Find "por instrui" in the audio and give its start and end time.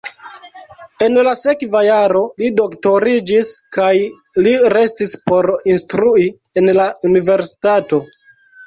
5.31-6.29